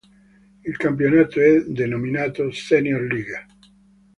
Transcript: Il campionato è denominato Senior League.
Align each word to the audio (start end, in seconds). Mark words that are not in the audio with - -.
Il 0.65 0.77
campionato 0.77 1.39
è 1.39 1.61
denominato 1.63 2.49
Senior 2.49 3.03
League. 3.03 3.45